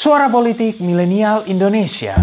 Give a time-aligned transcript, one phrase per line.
[0.00, 2.16] Suara Politik Milenial Indonesia.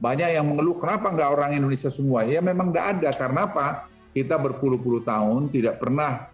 [0.00, 2.24] Banyak yang mengeluh kenapa nggak orang Indonesia semua?
[2.24, 3.84] Ya memang nggak ada karena apa?
[4.16, 6.32] Kita berpuluh-puluh tahun tidak pernah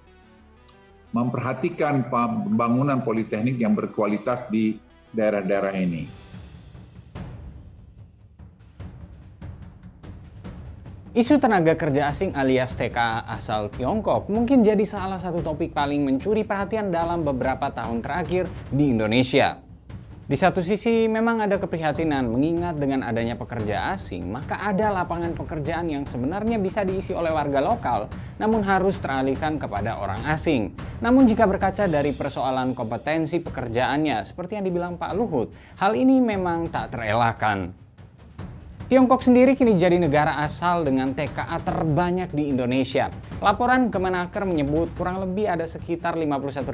[1.11, 4.79] memperhatikan pembangunan politeknik yang berkualitas di
[5.11, 6.26] daerah-daerah ini.
[11.17, 16.45] Isu tenaga kerja asing alias TKA asal Tiongkok mungkin jadi salah satu topik paling mencuri
[16.45, 19.57] perhatian dalam beberapa tahun terakhir di Indonesia.
[20.29, 25.89] Di satu sisi memang ada keprihatinan mengingat dengan adanya pekerja asing, maka ada lapangan pekerjaan
[25.89, 30.77] yang sebenarnya bisa diisi oleh warga lokal, namun harus teralihkan kepada orang asing.
[31.01, 35.49] Namun jika berkaca dari persoalan kompetensi pekerjaannya, seperti yang dibilang Pak Luhut,
[35.81, 37.86] hal ini memang tak terelakkan.
[38.87, 43.11] Tiongkok sendiri kini jadi negara asal dengan TKA terbanyak di Indonesia.
[43.43, 46.71] Laporan Kemenaker menyebut kurang lebih ada sekitar 51.600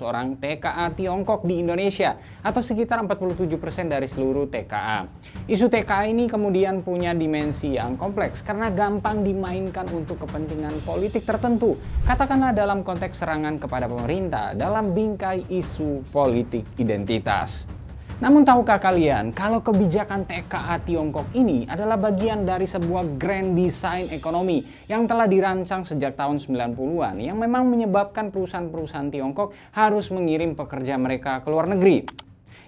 [0.00, 3.60] orang TKA Tiongkok di Indonesia atau sekitar 47%
[3.92, 5.04] dari seluruh TKA.
[5.44, 11.76] Isu TKA ini kemudian punya dimensi yang kompleks karena gampang dimainkan untuk kepentingan politik tertentu.
[12.08, 17.83] Katakanlah dalam konteks serangan kepada pemerintah dalam bingkai isu politik identitas.
[18.22, 24.62] Namun tahukah kalian kalau kebijakan TKA Tiongkok ini adalah bagian dari sebuah grand design ekonomi
[24.86, 31.42] yang telah dirancang sejak tahun 90-an yang memang menyebabkan perusahaan-perusahaan Tiongkok harus mengirim pekerja mereka
[31.42, 32.06] ke luar negeri.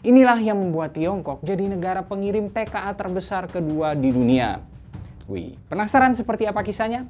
[0.03, 4.58] Inilah yang membuat Tiongkok jadi negara pengirim TKA terbesar kedua di dunia.
[5.31, 7.06] Wih, penasaran seperti apa kisahnya?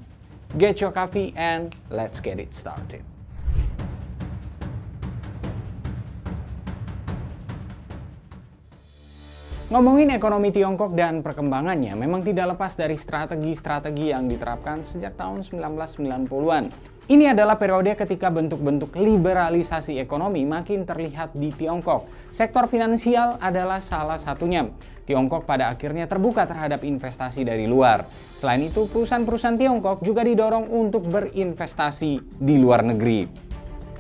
[0.61, 3.16] Get your coffee and let's get it started.
[9.67, 16.71] Ngomongin ekonomi Tiongkok dan perkembangannya memang tidak lepas dari strategi-strategi yang diterapkan sejak tahun 1990-an.
[17.11, 22.07] Ini adalah periode ketika bentuk-bentuk liberalisasi ekonomi makin terlihat di Tiongkok.
[22.31, 24.71] Sektor finansial adalah salah satunya.
[25.03, 28.07] Tiongkok pada akhirnya terbuka terhadap investasi dari luar.
[28.39, 33.46] Selain itu, perusahaan-perusahaan Tiongkok juga didorong untuk berinvestasi di luar negeri.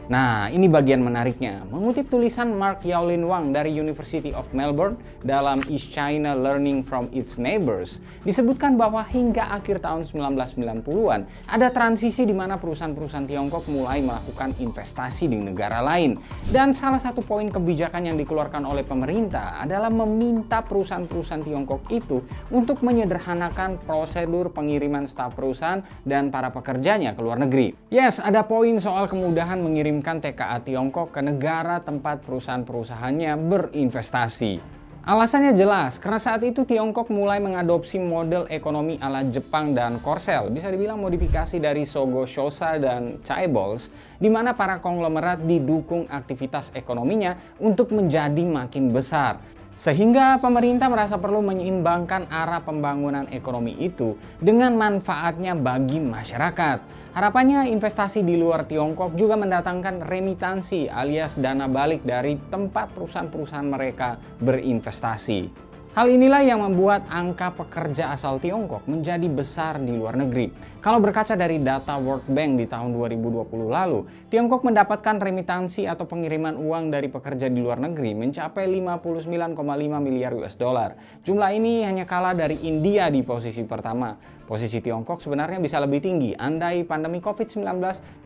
[0.07, 1.67] Nah, ini bagian menariknya.
[1.67, 4.95] Mengutip tulisan Mark Yaolin Wang dari University of Melbourne
[5.27, 12.23] dalam East China Learning from Its Neighbors, disebutkan bahwa hingga akhir tahun 1990-an ada transisi
[12.23, 16.15] di mana perusahaan-perusahaan Tiongkok mulai melakukan investasi di negara lain.
[16.55, 22.23] Dan salah satu poin kebijakan yang dikeluarkan oleh pemerintah adalah meminta perusahaan-perusahaan Tiongkok itu
[22.55, 27.75] untuk menyederhanakan prosedur pengiriman staf perusahaan dan para pekerjanya ke luar negeri.
[27.91, 34.61] Yes, ada poin soal kemudahan mengirim mengirimkan TKA Tiongkok ke negara tempat perusahaan-perusahaannya berinvestasi.
[35.09, 40.69] Alasannya jelas, karena saat itu Tiongkok mulai mengadopsi model ekonomi ala Jepang dan Korsel, bisa
[40.69, 43.89] dibilang modifikasi dari Sogo Shosa dan Chaebols,
[44.21, 49.41] di mana para konglomerat didukung aktivitas ekonominya untuk menjadi makin besar.
[49.77, 57.13] Sehingga pemerintah merasa perlu menyeimbangkan arah pembangunan ekonomi itu dengan manfaatnya bagi masyarakat.
[57.13, 64.17] Harapannya investasi di luar Tiongkok juga mendatangkan remitansi alias dana balik dari tempat perusahaan-perusahaan mereka
[64.41, 65.66] berinvestasi.
[65.97, 70.53] Hal inilah yang membuat angka pekerja asal Tiongkok menjadi besar di luar negeri.
[70.85, 76.61] Kalau berkaca dari data World Bank di tahun 2020 lalu, Tiongkok mendapatkan remitansi atau pengiriman
[76.61, 79.57] uang dari pekerja di luar negeri mencapai 59,5
[80.05, 81.01] miliar US dollar.
[81.25, 84.13] Jumlah ini hanya kalah dari India di posisi pertama.
[84.45, 87.65] Posisi Tiongkok sebenarnya bisa lebih tinggi andai pandemi COVID-19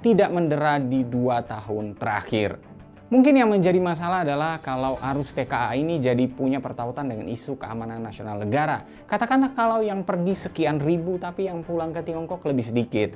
[0.02, 2.69] tidak mendera di dua tahun terakhir.
[3.10, 7.98] Mungkin yang menjadi masalah adalah kalau arus TKA ini jadi punya pertautan dengan isu keamanan
[7.98, 8.86] nasional negara.
[9.10, 13.10] Katakanlah kalau yang pergi sekian ribu tapi yang pulang ke Tiongkok lebih sedikit.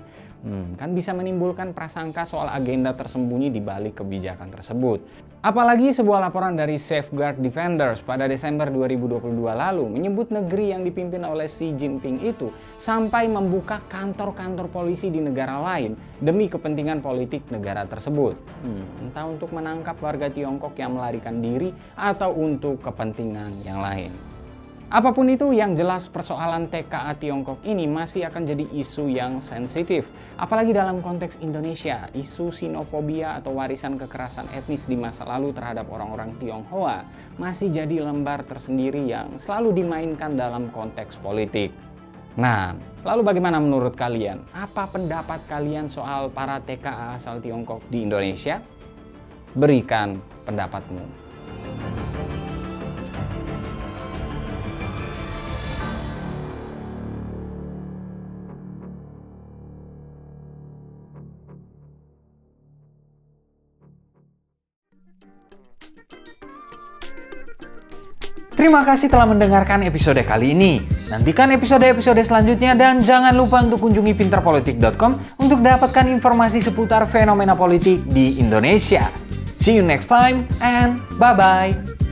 [0.45, 5.01] Hmm, kan bisa menimbulkan prasangka soal agenda tersembunyi di balik kebijakan tersebut.
[5.41, 11.49] Apalagi sebuah laporan dari Safeguard Defenders pada Desember 2022 lalu menyebut negeri yang dipimpin oleh
[11.49, 18.37] Xi Jinping itu sampai membuka kantor-kantor polisi di negara lain demi kepentingan politik negara tersebut.
[18.65, 19.49] Hmm, entah untuk
[19.85, 24.09] menangkap warga Tiongkok yang melarikan diri atau untuk kepentingan yang lain.
[24.89, 30.09] Apa pun itu yang jelas persoalan TKA Tiongkok ini masih akan jadi isu yang sensitif.
[30.41, 36.33] Apalagi dalam konteks Indonesia, isu sinofobia atau warisan kekerasan etnis di masa lalu terhadap orang-orang
[36.41, 37.05] Tionghoa
[37.37, 41.77] masih jadi lembar tersendiri yang selalu dimainkan dalam konteks politik.
[42.35, 42.75] Nah,
[43.07, 44.43] lalu bagaimana menurut kalian?
[44.51, 48.59] Apa pendapat kalian soal para TKA asal Tiongkok di Indonesia?
[49.55, 51.25] Berikan pendapatmu.
[68.55, 70.83] Terima kasih telah mendengarkan episode kali ini.
[71.11, 75.11] Nantikan episode-episode selanjutnya dan jangan lupa untuk kunjungi pinterpolitik.com
[75.43, 79.24] untuk dapatkan informasi seputar fenomena politik di Indonesia.
[79.65, 82.04] See you next time and bye-bye.